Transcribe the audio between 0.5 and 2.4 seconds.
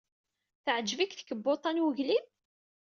Teɛjeb-ik tkebbuḍt-a n weglim?